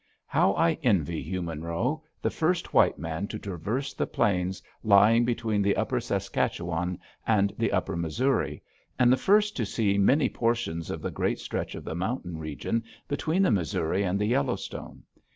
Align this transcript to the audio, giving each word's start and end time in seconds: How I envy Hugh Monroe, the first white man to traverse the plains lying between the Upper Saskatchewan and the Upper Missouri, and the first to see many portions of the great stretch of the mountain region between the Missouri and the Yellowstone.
How 0.25 0.53
I 0.53 0.79
envy 0.81 1.21
Hugh 1.21 1.43
Monroe, 1.43 2.01
the 2.23 2.31
first 2.31 2.73
white 2.73 2.97
man 2.97 3.27
to 3.27 3.37
traverse 3.37 3.93
the 3.93 4.07
plains 4.07 4.63
lying 4.83 5.25
between 5.25 5.61
the 5.61 5.75
Upper 5.77 5.99
Saskatchewan 6.01 6.97
and 7.27 7.53
the 7.55 7.71
Upper 7.71 7.95
Missouri, 7.95 8.63
and 8.97 9.13
the 9.13 9.15
first 9.15 9.55
to 9.57 9.63
see 9.63 9.99
many 9.99 10.27
portions 10.27 10.89
of 10.89 11.03
the 11.03 11.11
great 11.11 11.37
stretch 11.37 11.75
of 11.75 11.83
the 11.83 11.93
mountain 11.93 12.39
region 12.39 12.83
between 13.07 13.43
the 13.43 13.51
Missouri 13.51 14.01
and 14.01 14.17
the 14.17 14.25
Yellowstone. 14.25 15.03